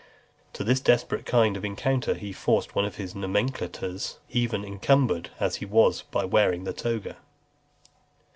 [0.53, 5.57] To this desperate kind of encounter he forced one of his nomenclators, even encumbered as
[5.57, 7.17] he was by wearing the toga.